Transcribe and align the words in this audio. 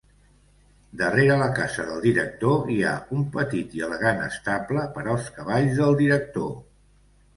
Darrere 1.01 1.33
la 1.41 1.49
casa 1.59 1.83
del 1.89 1.99
director 2.05 2.73
hi 2.75 2.77
ha 2.83 2.93
un 3.17 3.27
petit 3.35 3.77
i 3.81 3.85
elegant 3.91 4.25
estable 4.29 4.87
per 4.97 5.05
als 5.15 5.29
cavalls 5.37 5.77
del 5.83 5.99
director. 6.05 6.51